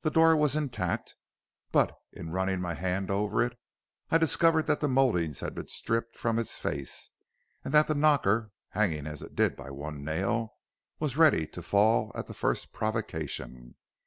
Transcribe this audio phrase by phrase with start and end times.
[0.00, 1.14] The door was intact,
[1.72, 3.58] but in running my hand over it
[4.10, 7.10] I discovered that the mouldings had been stripped from its face,
[7.62, 10.52] and that the knocker, hanging as it did by one nail,
[10.98, 13.74] was ready to fall at the first provocation.